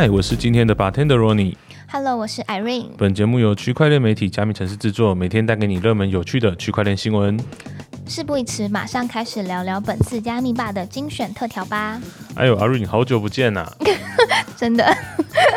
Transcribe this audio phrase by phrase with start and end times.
[0.00, 1.56] 嗨，我是今天的 bartender Ronnie。
[1.90, 2.90] Hello，我是 Irene。
[2.96, 7.36] 本节目由区块链媒体加密城市制作，每天带给你热门有趣的区块链新闻。
[8.06, 12.00] 事不宜迟，马上开始聊聊本次加密吧的精选特调吧。
[12.36, 13.68] 哎呦，阿瑞，你好久不见呐、
[14.56, 14.86] 真的，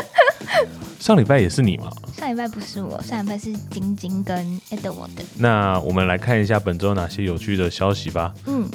[0.99, 1.91] 上礼拜也是你吗？
[2.17, 5.11] 上礼拜不是我，上礼拜是晶晶跟 Edward。
[5.37, 8.33] 那我们来看一下本周哪些有趣的消息吧。
[8.47, 8.67] 嗯，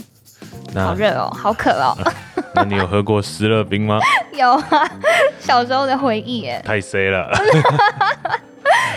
[0.73, 1.99] 那好热哦，好渴哦。
[2.57, 4.01] 那你有喝过湿乐冰吗？
[4.33, 4.91] 有啊，
[5.39, 6.61] 小时候的回忆耶。
[6.65, 7.31] 太 C 了。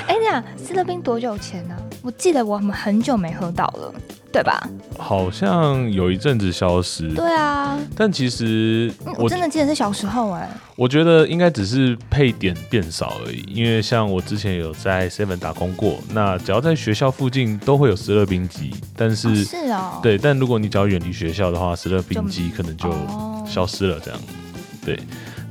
[0.08, 3.94] 哎，你讲斯乐冰多久前呢、我记得我们很久没喝到了，
[4.32, 4.60] 对吧？
[4.98, 10.50] 好像有一阵子消失，对啊，但其实我真的记得是小时候哎。
[10.76, 24.00] 我觉得应该只是配点变少而已，因为像我之前有在 Seven 打工过，那只要在学校附近都会有湿乐冰机，但是、哦是哦，对，但如果你只要远离学校的话，湿乐冰机可能就哦消失了。
[24.00, 24.20] 这样，
[24.86, 25.00] 对。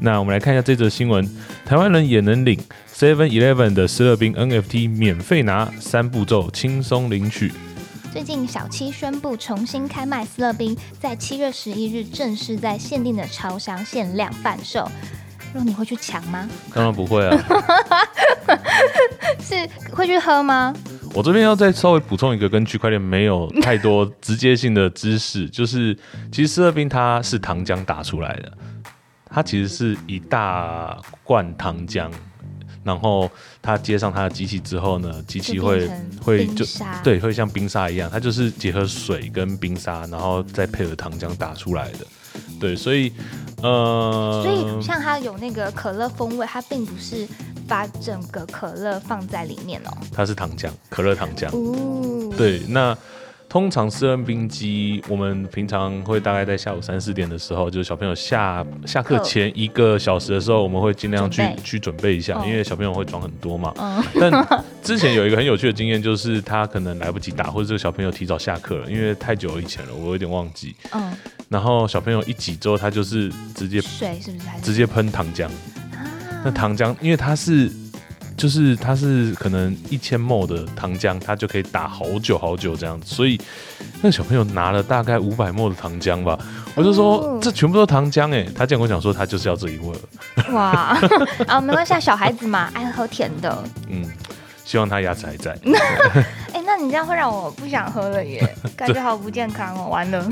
[0.00, 1.28] 那我们来看一下这则新闻：
[1.64, 2.58] 台湾人也能领
[2.94, 7.52] Seven Eleven 的斯乐冰 NFT 免费拿，三步骤轻松领取。
[8.12, 14.88] 最近小七宣布重新开卖斯乐冰，在七月十一日正式在限定的超商限量贩售。
[15.52, 16.48] 若你会去抢吗？
[16.72, 17.36] 当然不会啊，
[19.42, 20.74] 是会去喝吗？
[21.18, 25.92] 我这边要再稍微补充一个跟区块链没有太多直接性的知识， 就是
[26.30, 28.52] 其实湿乐冰它是糖浆打出来的，
[29.28, 32.08] 它其实是一大罐糖浆，
[32.84, 33.28] 然后
[33.60, 35.90] 它接上它的机器之后呢，机器会
[36.22, 36.64] 会就
[37.02, 42.06] 对，会像冰沙一样，它就是结合水跟冰沙，然后再配合糖浆打出来的。
[42.60, 43.12] 对，所以
[43.60, 47.26] 呃，所以像它有那个可乐风味，它并不是
[47.68, 49.90] 把整个可乐放在里面哦。
[50.12, 51.48] 它是糖浆，可乐糖浆。
[51.52, 52.96] 哦，对，那
[53.48, 63.72] 通常私人冰机，我们平常会大概在下午三四点的时候，就是小朋友下下课课前一个小时的时候，我们会尽量去准去准备一下，嗯因为小朋友会装很多嘛。
[63.78, 70.76] 嗯，但之前有一个很有趣的经验，就是他可能来不及打，或者这个小朋友提早下课了，因为太久以前了，我有点忘记。
[70.92, 71.16] 嗯，
[71.48, 75.48] 然后小朋友一挤之后，他就是直接水是不是直接喷糖浆。
[76.50, 77.70] 糖浆，因为它是
[78.36, 83.40] 就是它是可能一千 ml 的糖浆，它就可以打好久好久这样子，所以
[84.00, 86.38] 那小朋友拿了大概五百 ml 的糖浆吧，
[86.74, 90.98] 我就说、哦这全部都是糖浆哎，他这样跟我讲说他就是要这一味儿，哇
[91.46, 93.64] 啊，没关系，啊，小孩子嘛，爱喝甜的。
[93.88, 94.04] 嗯，
[94.64, 95.56] 希望他牙齿还在。
[96.52, 100.22] 哎，那你这样会让我不想喝了耶， 感觉好不健康哦，完了。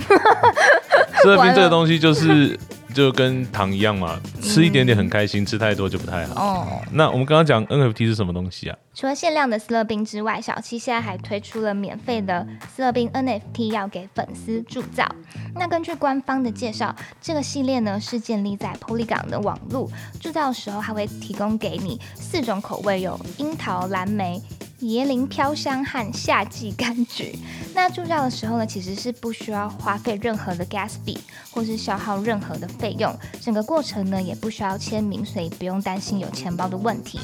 [1.22, 2.58] 所以冰这个东西就是
[2.96, 6.42] 就跟糖一样嘛，吃一点点很开心，吃太多就不太好。
[6.42, 8.78] 哦，那我们刚刚讲 NFT 是什么东西啊？
[8.94, 15.06] 除了限量的斯乐冰之外，小七现在还推出了免费的斯乐冰 NFT，要给粉丝铸造。
[15.54, 24.40] 那根据官方的介绍，这个系列呢是建立在 Polygon 的网路，铸造的时候还会提供给你四种口味，有樱桃、蓝莓。
[24.80, 27.38] 椰林飘香和夏季柑橘。
[27.74, 31.18] 那助教的时候呢，其实是不需要花费任何的 gas 币，
[31.50, 33.16] 或是消耗任何的费用。
[33.40, 37.18] 整个过程呢，也不需要签名，所以不用担心有钱包的问题。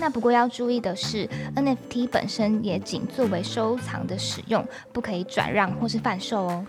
[0.00, 6.66] 那不过要注意的是，NFT 本身也仅作为收藏的使用，不可以转让或是贩售哦。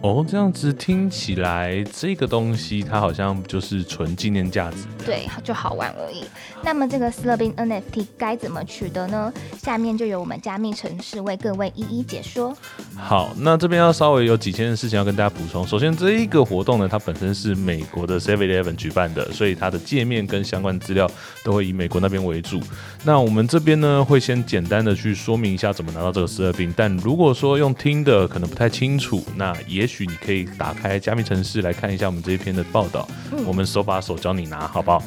[0.00, 4.76] 哦，这样子听起来，这个东西它好像就是纯纪念价值。
[5.04, 6.24] 对，就好玩而已。
[6.62, 9.32] 那么这个斯乐冰 NFT 该怎么取得呢？
[9.56, 12.56] 下面就由我们加密城市为各位一一解说。
[12.96, 15.66] 好，那这边要稍微有几件事情要跟大家补充。
[15.66, 21.10] 首先，这一个活动呢，它本身是美国的 Seven Eleven 举办的，所以它的界面跟相关资料
[21.42, 22.60] 都会以美国那边为主。
[23.04, 26.72] 那我们这边呢，会先简单的去说明一下怎么拿到这个十二病。
[26.76, 35.02] 但如果说用听的可能不太清楚，那也许你可以打开加密城市来看一下我们这一篇的报道，嗯我们手把手教你拿，好不好？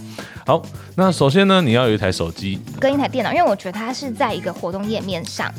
[0.45, 0.61] 好，
[0.95, 5.53] 那首先呢，你要有一台手机，跟一台电脑，因为我觉得它是在一个活动页面上，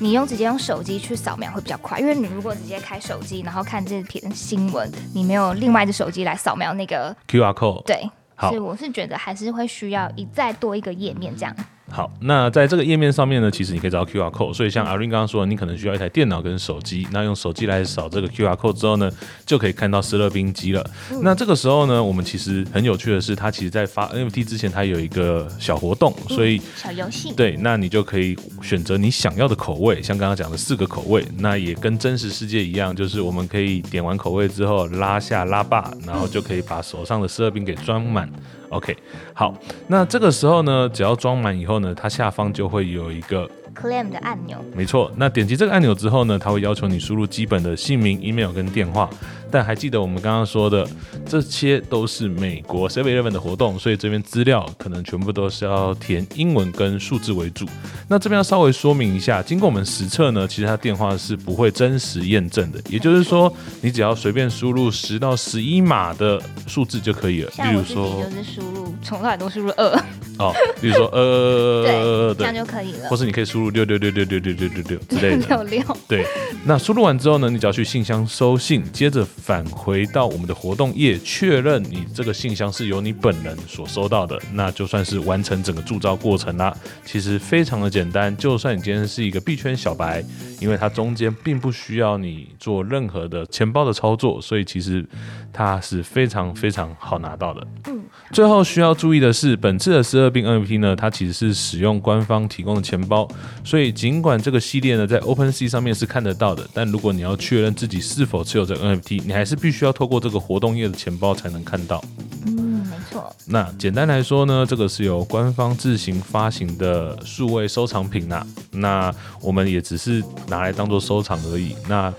[0.00, 2.00] 你用直接用手机去扫描会比较快。
[2.00, 7.84] 因为你如果直接开手机，然后看这篇新闻，你没有另外一只手机来扫描那个，QR code。
[7.84, 11.54] 对，好所以我是觉得还是会需要一再多一个页面这样。
[11.88, 19.10] 好，那在这个页面上面呢，其实你可以找到 QR code，所以像阿瑞刚刚说的，你可能需要一台电脑跟手机，那用手机来扫这个 QR code 之后呢，
[19.46, 20.84] 就可以看到湿乐冰机了。
[21.22, 38.28] 那这个时候呢，我们其实很有趣的是，它其实在发 NFT 之前，它有一个小活动，所以小游戏，对，那你就可以选择你想要的口味，像刚刚讲的四个口味，那也跟真实世界一样，就是我们可以点完口味之后拉下拉把，然后就可以把手上的湿乐冰给装满。
[38.76, 38.94] OK，
[39.32, 39.54] 好，
[39.88, 44.62] 那这个时候呢，只要装满以后呢，它下方就会有一个 claim 的按钮。
[44.74, 49.08] 没错，那点击这个按钮之后呢，它会要求你输入基本的姓名、email 跟电话。
[49.50, 50.86] 但还记得我们刚刚说的，
[51.24, 57.66] 这些都是美国 Seven Eleven 的活动，所以这边资料可能全部都是要填英文跟数字为主。
[58.08, 67.50] 那这边要稍微说明一下，经过我们实测呢，其实它电话是不会真实验证的，也就是说，你只要随便输入十到十一码的数字就可以了。
[67.52, 70.04] 像我自己就是输入，从来都输入二。
[70.38, 70.52] 哦，
[70.82, 73.08] 比如说 呃，对，这样就可以了。
[73.08, 75.46] 或是你可以输入六六六六六六六六六之类的。
[75.48, 75.96] 六六。
[76.06, 76.26] 对，
[76.64, 86.76] 那输入完之后呢，你只要去信箱收信，接着返回到我们的活动页，确认你这个信箱是由你本人所收到的，那就算是完成整个铸造过程啦。
[87.04, 90.20] 其实非常的简单，就算你今天是一个币圈小白，
[90.60, 95.06] 因为它中间并不需要你做任何的钱包的操作，所以其实
[95.56, 97.66] 它是非常非常好拿到的。
[97.86, 98.02] 嗯。
[98.32, 103.26] 最后需要注意的是，本次的十二并 NFT 呢，它其实是使用官方提供的钱包，
[103.64, 112.02] 所以尽管这个系列呢在 OpenSea 上面是看得到的，但如果你要确认自己是否持有这 NFT，你还是必须要透过这个活动页的钱包才能看到。
[112.46, 113.32] 嗯，没错。
[113.46, 121.76] 那简单来说呢，这个是由官方自行发行的数位收藏品呐，那我们也只是拿来当做收藏而已。
[121.88, 122.12] 那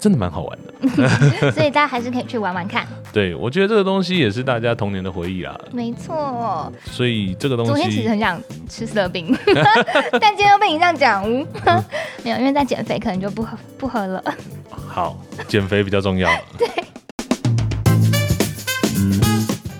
[0.00, 0.58] 真的蛮好玩
[0.96, 1.08] 的，
[1.52, 2.88] 所以大家还是可以去玩玩看。
[3.12, 5.54] 对，我觉得这个东西也是大家童年的回忆啊。
[5.72, 6.72] 没错。
[6.86, 9.36] 所以这个东西，昨天其实很想吃色饼，
[10.18, 11.22] 但今天又被你这样讲，
[12.24, 14.24] 没有，因为在减肥，可能就不喝不喝了。
[14.70, 16.30] 好，减肥比较重要。
[16.56, 16.66] 对。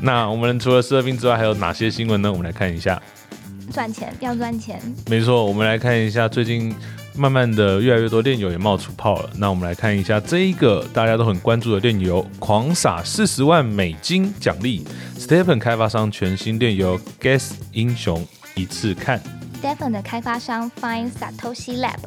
[0.03, 2.31] 那我们除了色饼之外，还有哪些新闻呢？
[2.31, 3.01] 我们来看一下。
[3.73, 4.79] 赚钱要赚钱。
[5.09, 6.75] 没错，我们来看一下最近。
[7.15, 9.31] 慢慢的，越来越多链游也冒出泡了。
[9.37, 14.85] 那我们来看一下这一个大家都很关注的链游，狂撒四十万美金奖励。
[15.19, 19.21] Stephen 开发商全新链游 Gas 英雄一次看。
[19.61, 21.99] Stephen 的开发商 Find Satoshi Lab，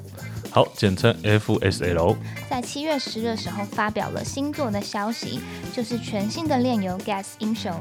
[0.49, 2.15] 好，简称 FSL，
[2.49, 5.39] 在七月十日的时候发表了新作的消息，
[5.71, 7.71] 就是全新的炼油 Gas 英雄。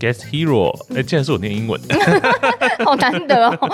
[0.00, 1.80] Gas Hero，哎，竟然是我念英文，
[2.84, 3.70] 好难得哦。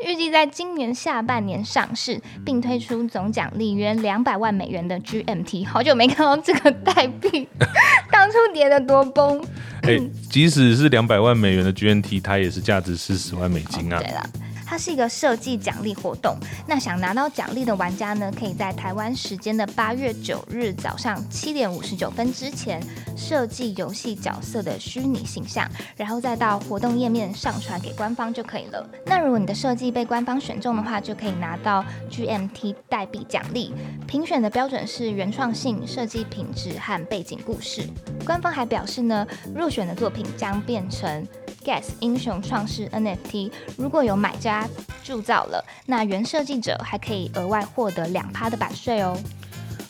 [0.00, 5.66] 预计在今年下半年上市，并推出总奖励约两百万美元的 GMT。
[5.66, 7.48] 好久没看到这个代币，
[8.10, 9.42] 当初跌的多崩。
[9.82, 9.98] 哎，
[10.30, 13.98] 即使是两百万美元的 GMT，它也是价值四十万美金啊。
[13.98, 14.22] 对了。
[14.72, 16.34] 它是一个设计奖励活动，
[16.66, 22.82] 那想拿到奖励的玩家呢，可以在台湾时间的八月九日早上七点五十九分之前
[23.14, 28.88] 设计游戏角色的虚拟形象，然后再到活动页面上传给官方就可以了。
[29.04, 33.74] 那如果你的设计被官方选中的话，就可以拿到 GMT 代币奖励。
[34.06, 37.86] 评选的标准是原创性、设计品质和背景故事。
[38.24, 41.28] 官方还表示呢，入选的作品将变成
[41.64, 43.50] Guess 英雄创世 NFT。
[43.76, 44.68] 如果有买家
[45.02, 49.16] 铸造了，那原设计者还可以额外获得两趴的版税哦。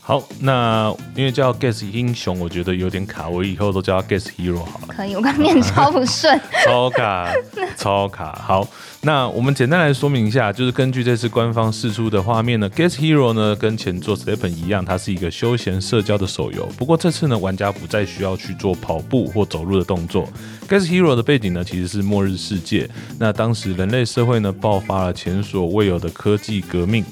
[0.05, 4.89] 好，那因为叫 Guess 英雄，我觉得有点卡，我以后都叫他 Guess Hero 好了。
[4.89, 7.33] 可以，我刚念超不顺， 超卡，
[7.77, 8.33] 超卡。
[8.45, 8.67] 好，
[9.03, 16.67] 那我们简单来说明一下，就是根据这次官方释出的画面呢，Guess Hero 呢跟前作 Stephen 一样，它是一个休闲社交的手游。
[16.77, 20.29] 不过这次呢，玩家不再需要去做跑步或走路的动作。
[20.69, 22.91] Guess Hero 的背景呢其实是末日世界，
[23.21, 27.05] 那当时人类社会呢爆发了前所未有的科技革命。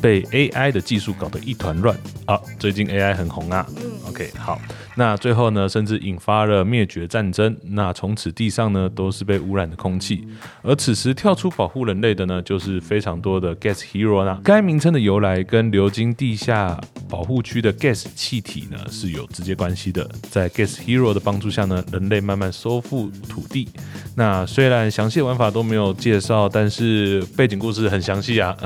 [0.00, 2.40] 被 AI 的技术搞得一团乱啊！
[2.58, 3.66] 最近 AI 很红啊。
[4.08, 4.60] OK，好，
[4.98, 7.56] 那最后呢，甚至引发了灭绝战争。
[7.62, 10.26] 那从此地上呢都是被污染的空气。
[10.60, 14.40] 而此时跳出保护人类的呢，就是非常多的 Gas Hero 呢。
[14.42, 16.76] 该名称的由来跟流经地下
[17.08, 20.04] 保护区的 Gas 气体呢是有直接关系的。
[20.30, 23.68] 在 Gas Hero 的帮助下呢，人类慢慢收复土地。
[24.16, 28.56] 那虽然详细玩法都没有介绍，但是背景故事很详细啊。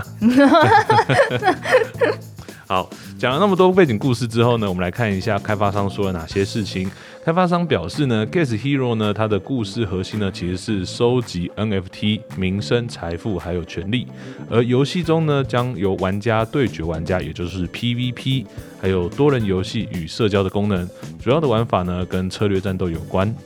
[2.72, 2.88] 好，
[3.18, 6.90] 讲了那么多背景故事之后呢，我们来看一下开发商说了哪些事情。
[7.22, 14.06] 开发商表示呢，Gas Hero 呢，它的故事核心呢其实是收集 NFT、名声、财富还有权利，
[14.48, 18.46] 而游戏中呢将由玩家对决玩家，也就是 PVP，
[18.80, 20.88] 还有多人游戏与社交的功能。
[21.22, 23.36] 主要的玩法呢跟策略战斗有关。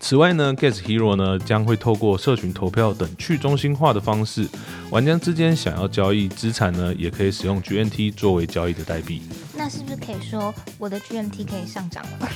[0.00, 4.48] 此外呢，Gas Hero 呢将会透过社群投票等去中心化的方式，
[4.90, 9.22] 玩家之间想要交易资产呢，也可以使用 GNT 作为交易的代币。
[9.54, 12.28] 那是不是可以说我的 GNT 可以上涨了？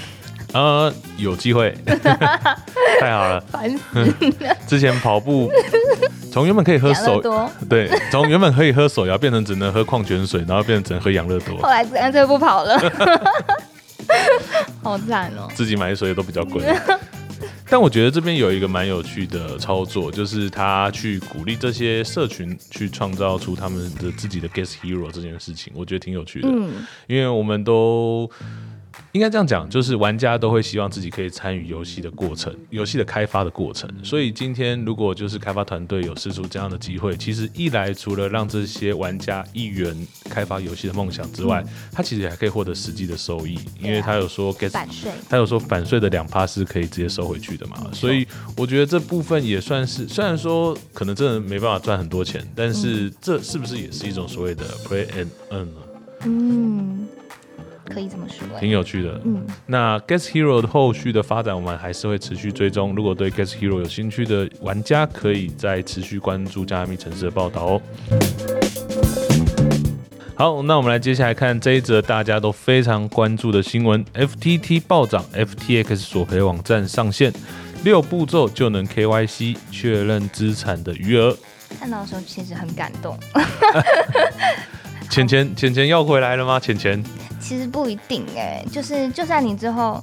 [0.53, 1.75] 呃，有机会，
[3.01, 4.15] 太好了，烦死！
[4.67, 5.51] 之前跑步
[6.31, 7.23] 从原本可以喝手，
[7.71, 12.79] 对，从原本可以喝手摇变成只能喝矿泉水，然后变成只能喝养乐多，后来干脆不跑了，
[14.83, 15.49] 好惨哦！
[15.55, 16.63] 自己买水都比较贵。
[17.73, 26.49] 但我觉得这边有一个蛮有趣的操作，就是他去鼓励这些社群去创造出他们的自己的 guest hero 这件事情，我觉得挺有趣的。
[26.53, 26.71] 嗯，
[27.07, 28.31] 因为我们都
[29.13, 33.89] 应该这样讲，就是玩家都会希望自己可以参与游戏的过程、游戏的开发的过程。
[34.03, 39.95] 所以今天如果就是开发团队有试出这样的机会，其实一来除了让这些玩家一圆
[40.31, 45.11] 开发游戏的梦想之外，他其实还可以获得实际的收益，因为他有说 get 版税。
[45.29, 55.73] 他有说反税的两趴是可以直接收回去的嘛，所以我觉得这部分也算是，虽然说可能真的没办法赚很多钱，但是这是不是也是一种所谓的 play and earn 呢？
[56.25, 57.07] 嗯，
[57.93, 58.61] 可以这么说、欸。
[58.61, 59.21] 挺有趣的。
[59.25, 62.95] 嗯，那 Guess Hero 的后续的发展，我们还是会持续追踪。
[62.95, 67.83] 如果对 Guess Hero 有兴趣的玩家，可以再持续关注加密城市的报道哦。
[70.35, 77.33] 好，那我们来接下来看这一则大家都非常关注的新闻：FTT 暴涨，FTX 索赔网站上线，
[77.85, 81.37] 六步骤就能 KYC 确认资产的余额。
[81.79, 83.17] 看到的时候其实很感动。
[85.11, 86.59] 钱钱钱钱要回来了吗？
[86.59, 87.03] 钱钱
[87.43, 90.01] 其实不一定哎、就是就算你之后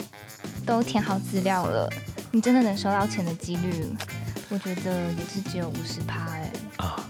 [0.66, 1.90] 都填好资料了，
[2.32, 3.86] 你真的能收到钱的几率，
[4.50, 6.52] 我觉得也是只有五十趴哎。
[6.78, 7.04] 啊，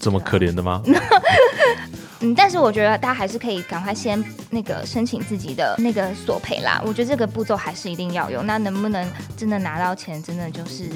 [0.00, 0.82] 这么可怜的吗？
[2.20, 6.82] 嗯，但是我觉得大家还是可以赶快先那个申请自己的那个索赔啦。
[6.84, 8.42] 我觉得这个步骤还是一定要有。
[8.42, 10.90] 那能不能真的拿到钱，真的就是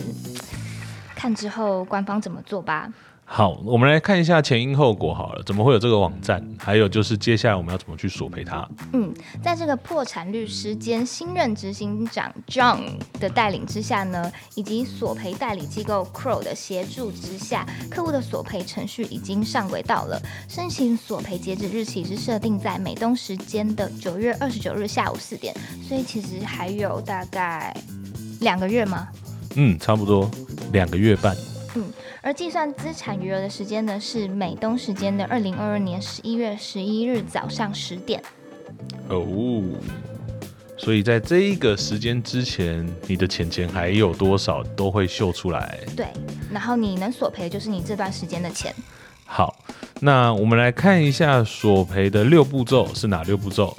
[1.15, 2.89] 看之后官方怎么做吧。
[3.25, 6.47] 好，我们来看一下前因后果好了，怎么会有这个网站？
[6.59, 8.69] 还有就是接下来我们要怎么去索赔它？
[8.93, 9.11] 嗯，
[9.43, 20.21] 在这个破产律师兼新任执行长 John 的带领之下呢，以及索赔代理机构 Crow 的协助之下，客户的索赔程序已经上轨道了。
[20.47, 25.57] 申请索赔截止日期是设定在美东时间的九月二十九日下午四点，
[25.89, 27.75] 所以其实还有大概
[28.41, 29.09] 两个月吗？
[29.55, 30.31] 嗯，差不多
[30.71, 31.35] 两个月半。
[32.25, 38.23] 而计算资产余额的时间呢，是美东时间的二零二二年十一月十一日早上十点。
[39.09, 39.61] 哦，
[40.79, 45.81] 所以在这一个时间之前，你的钱钱还有多少都会秀出来。
[45.97, 46.07] 对，
[46.49, 48.73] 然后你能索赔的就是你这段时间的钱。
[49.27, 49.59] 好，
[49.99, 53.77] 那我们来看一下索赔的六步骤是哪六步骤？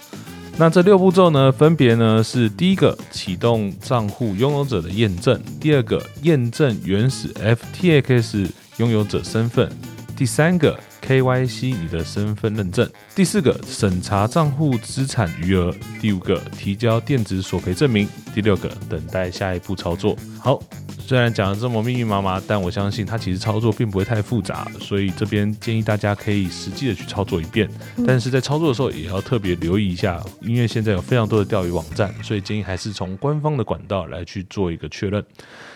[0.55, 9.69] 那这六步骤呢，分别呢是第一个启动账户拥有者的验证，第二个验证原始 FTX 拥有者身份，
[10.15, 20.17] 第三个 KYC 你的身份认证，第四个审查账户资产余额，第五个提交电子索赔证明，第六个等待下一步操作。
[20.39, 20.59] 好。
[21.05, 27.69] 虽然讲的这么密密麻麻，但我相信它其实操作并不会太复杂，所以这边建议大家可以实际的去操作一遍。
[28.07, 35.21] 但是在操作的时候也要特别留意一下，因为现在有非常多的钓鱼网站，所以建议还是从官方的管道来去做一个确认。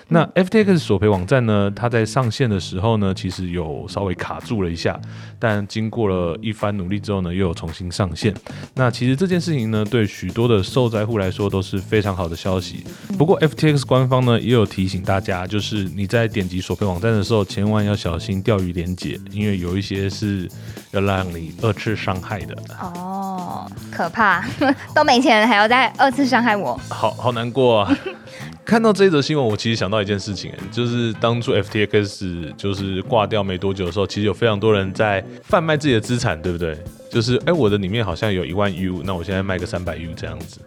[0.09, 4.97] 那 FTX 索赔网站呢，它在上线的时候呢，其实有稍微卡住了一下，
[5.37, 8.33] 但经过了一番努力之后呢，又有重新上线。
[8.73, 12.85] 那其实这件事情呢，对许多的受灾户来说都是非常好的消息。
[13.17, 20.49] 不过 FTX 官方呢也有提醒大家，就是你在点击索赔网站的时候，千万要小心钓鱼连接，因为有一些是
[20.91, 22.55] 要让你二次伤害的。
[22.79, 24.45] 哦，可怕，
[24.95, 26.79] 都没钱了还要再二次伤害我。
[26.89, 27.93] 好好难过啊！
[28.67, 36.77] 看到这一则新闻，我其实想到一件事情，就是当初 FTX 就是挂掉没多久的时候，其实有非常多人在贩卖自己的资产，对不对？
[37.09, 40.59] 就是哎，我的里面好像有一万 U，那我现在卖个三百 U 这样子，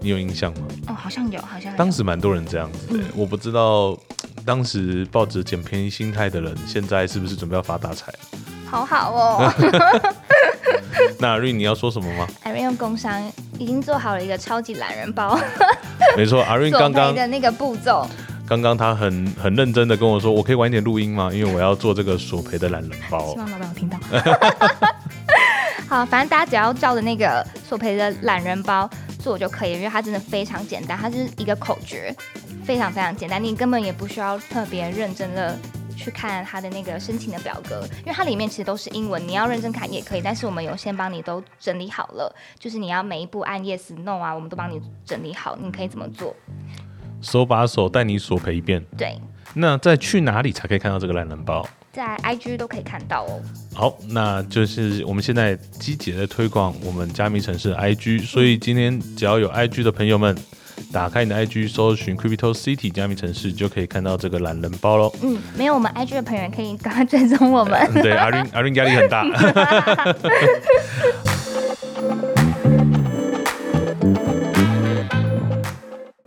[0.00, 0.66] 你有印象吗？
[0.88, 3.96] 哦，好像有，好像有当时蛮多人这样子的，我不知道
[4.44, 8.12] 当时抱着捡便宜心态的人，现在是不是准备要发大财？
[8.68, 9.52] 好好哦。
[11.20, 12.26] 那瑞，你要说什么吗？
[12.42, 13.22] 艾瑞用工商
[13.58, 15.38] 已经做好了一个超级懒人包，
[16.16, 18.06] 没错，阿瑞索刚刚的那个步骤。
[18.48, 21.30] 刚刚他很很认真的跟我说，我可以晚一点录音吗？
[21.32, 23.38] 因为我要做这个索赔的懒人包希。
[23.38, 23.98] 望老板有听到。
[25.88, 32.14] 好，反正大家只要照着那个索赔的懒人包做就可以，因为它真的非常简单，它就是一个口诀，
[32.64, 35.58] 非常非常简单，你根本也不需要特别认真的
[35.96, 46.36] 去看他的那个申请的表格，因为它里面其实都是英文，你要认真看也可以，但是我们有先帮你都整理好了，就是你要每一步按 yes no 啊，我们都帮你整理好，你可以怎么做？
[47.22, 48.84] 手把手带你索赔一遍。
[48.96, 49.18] 对，
[49.54, 51.66] 那在去哪里才可以看到这个懒人包？
[51.92, 53.40] 在 IG 都可以看到哦。
[53.74, 60.36] 好，那就是我们现在积极的推广我们加密城市 IG，所以今天只要有 IG 的朋友们，
[60.92, 65.12] 打开你的 IG，搜寻 Crypto City 加密城市，就可以看到这个懒人包喽。
[65.22, 67.78] 嗯，没有我们 IG 的朋友可以赶快追踪我们。
[68.02, 69.24] 对，阿云阿云压力很大。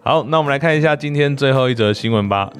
[0.03, 2.51] 好，那我们来看一下今天最后一则新闻吧。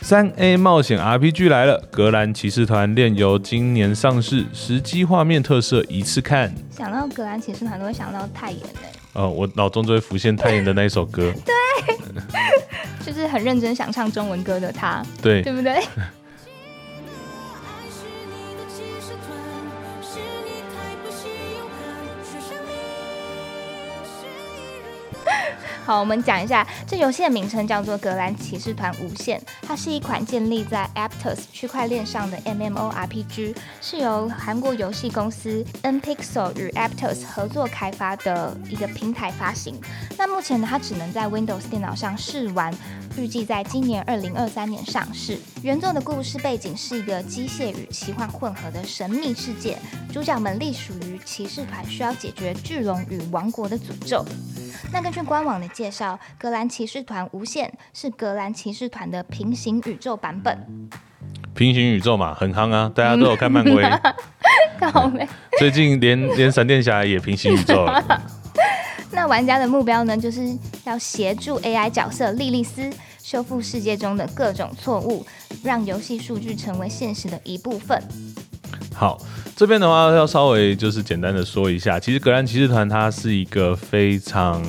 [0.00, 6.52] 三 A 冒险 RPG 来了，格兰骑士团炼油今年上市，实机画面特色一次看。
[6.70, 8.80] 想到格兰骑士团都会想到泰妍呢，
[9.14, 11.52] 呃，我脑中就会浮现泰妍的那一首歌， 对。
[13.04, 15.82] 就是很认真想唱中文歌的他，对，对不对？
[25.84, 39.80] 好，我们讲一下这游戏的名称叫做《格兰骑士团无限》，它是一款建立在 Aptos 区块链上的 MMORPG，是由韩国游戏公司 NPixel 与 Aptos 合作开发的一个平台发行。
[40.16, 42.72] 那目前呢，它只能在 Windows 电脑上试玩，
[43.18, 45.36] 预计在今年二零二三年上市。
[45.64, 49.76] 原作的故事背景是一个机械与奇幻混合的神秘世界，
[50.12, 54.24] 主角们隶属于骑士团，需要解决巨龙与王国的诅咒。
[54.92, 60.88] 那根据官网的介绍，《格兰骑士团无限》是格兰骑士团的平行宇宙版本。
[61.54, 63.84] 平行宇宙嘛，很夯啊，大家都有看漫威，
[64.80, 65.26] 靠背。
[65.58, 68.22] 最近连连闪电侠也平行宇宙了。
[69.12, 70.40] 那玩家的目标呢，就是
[70.84, 72.90] 要协助 AI 角色莉莉丝
[73.22, 75.24] 修复世界中的各种错误，
[75.62, 78.02] 让游戏数据成为现实的一部分。
[78.94, 79.20] 好，
[79.54, 84.62] 这边的话要稍微就是简单的说一下，其实格兰骑士团它是一个非常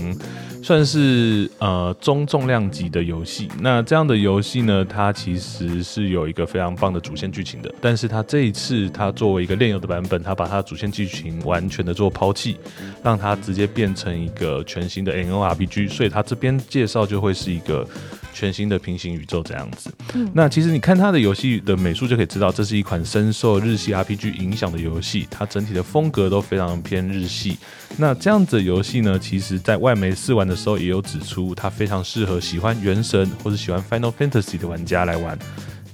[0.64, 3.50] 算是呃中重量级的游戏。
[3.60, 12.56] 那这样的游戏呢，它其实是有一个非常棒的主线剧情的，但是它这一次它作为一个炼油的版本，它把它的主线剧情完全的做抛弃，
[13.04, 17.86] 让它直接变成一个全新的 N O R P G，所以它这边介绍就会是一个。
[18.34, 19.94] 全新的平行宇宙这样子，
[20.34, 27.58] 那其实你看它的游戏的美术就可以知道，这是一款深受日系 RPG 影响的游戏，它整体的风格都非常偏日系。
[27.98, 35.38] 那这样子的游戏呢，其实在外媒试玩的时候也有指出，它非常适合喜欢原神或者喜欢 Final Fantasy 的玩家来玩。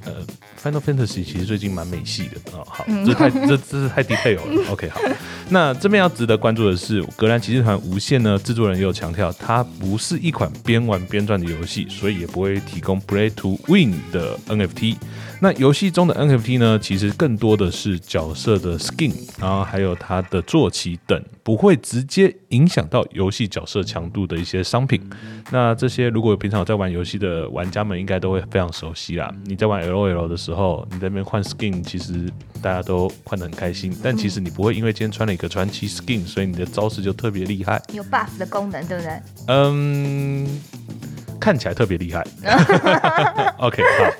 [0.05, 0.13] 呃
[0.63, 2.65] ，Final Fantasy 其实最近蛮美系的哦。
[2.67, 4.63] 好，这太这这是太 detail 了。
[4.71, 4.99] OK，好。
[5.49, 14.95] 那这边要值得关注的是，格兰骑士团无限呢，制作人也有强调，它不是一款边玩边赚的游戏，所以也不会提供 Play to Win 的 NFT。
[15.41, 25.01] 那游戏中的 NFT 呢，其实更多的是角色的 skin，然后还有它的坐骑等，不会直接影响到游戏角色强度的一些商品。
[25.49, 29.33] 那这些如果平常有在玩游戏的玩家们，应该都会非常熟悉啦。
[29.45, 32.29] 你在玩 LOL 的时候，你在那边换 skin，其实
[32.61, 37.81] 大家都换得很开心，但其实你不会因为今天穿了一个传奇 skin，所以你的招式就特别厉害。
[37.93, 39.21] 有 buff 的功能，对不对？
[39.47, 40.45] 嗯，
[41.39, 42.27] 看起来特别厉害。
[43.59, 44.11] OK，好。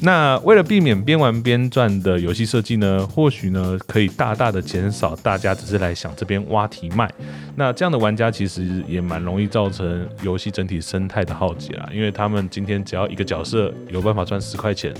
[0.00, 7.10] 那为了避免边玩边赚的游戏设计呢，或许呢可以大大的减少大家只是来想这边挖题卖。
[7.56, 14.92] 那这样的玩家其实也蛮容易造成游戏整体生态的浩劫啦，因为他们今天只要一个角色有办法赚十块钱，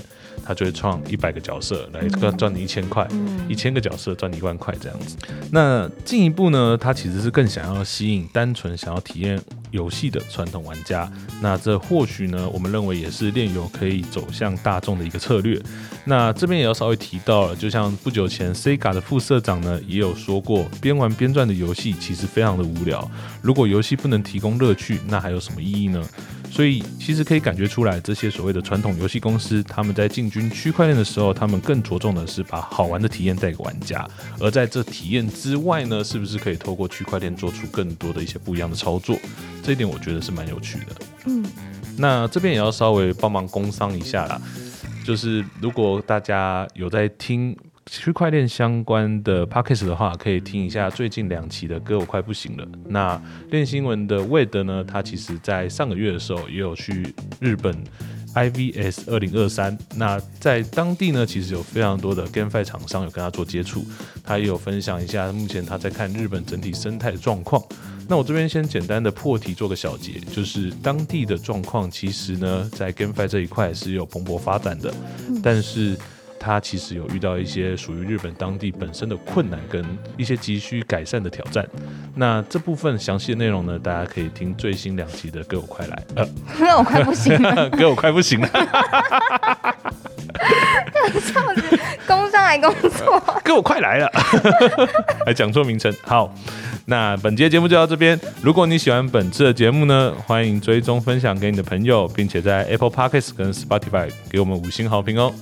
[0.43, 3.07] 他就会创一百个角色来赚赚你一千块，
[3.47, 5.15] 一千个角色赚你一万块这样子。
[5.51, 9.39] 那进一步呢，他其实是更想要吸引单纯想要体验
[9.71, 11.11] 游戏的传统玩家。
[11.41, 15.61] 那这或许呢，我们认为也是炼油可以走向大众的一个策略。
[16.05, 23.09] 那这边也要稍微提到了，就像不久前 C 咖的副社长呢也有说过，边玩边赚的游戏其实非常的无聊。
[23.41, 26.01] 如果游戏不能提供乐趣，那还有什么意义呢？
[26.49, 34.07] 所以其实可以感觉出来，这些所谓的传统游戏公司，他们在进军区块链的时候，他们更着重的是把好玩的体验带给玩家。
[34.39, 39.15] 而在这体验之外呢，是不是可以透过区块链做出更多的一些不一样的操作？
[39.61, 40.85] 这一点我觉得是蛮有趣的。
[41.25, 41.45] 嗯，
[41.97, 44.41] 那这边也要稍微帮忙工商一下啦，
[45.05, 47.55] 就是如果大家有在听
[47.87, 52.67] 区块链相关的 podcast 的话，可以听一下最近两期的歌，我快不行了。
[52.85, 53.19] 那
[53.49, 57.75] 练新闻的 Wade 呢，他其实在上个月的时候也有去日本
[58.35, 63.85] IVS 二零二三，那在当地呢，其实有非常多的 GameFi 厂商有跟他做接触，
[64.23, 67.63] 他也有分享一下目前他在看日本整体生态的状况。
[68.09, 74.93] 那我这边先简单的破题做个小结，就是当地的状况其实呢，在 GameFi 这一块是有蓬勃发展的，
[75.41, 75.97] 但是
[76.39, 79.83] 它其实有遇到一些属于日本当地本身的困难跟
[80.17, 81.67] 一些急需改善的挑战。
[82.15, 86.27] 那这部分详细的内容呢，大家可以听最新两集的《歌我快来》，呃，
[86.59, 88.49] 那我快不行了， 歌我快不行了，
[90.93, 93.19] 这样子攻上来工作。
[93.43, 94.11] 歌我快来了，
[95.25, 96.33] 还讲错名称，好。
[96.89, 98.17] 那本节节目就到这边。
[98.41, 105.33] 如果你喜欢本次的节目呢，欢迎追踪分享给你的朋友，并且在 Apple Podcasts 跟 Spotify 给我们五星好评哦。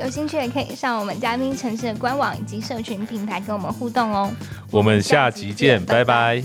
[0.00, 4.30] 有兴趣也可以上我们嘉宾城市的官网以及社群平台跟我们互动哦。
[4.70, 6.42] 我们下集见，拜拜。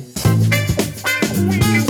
[1.34, 1.87] 我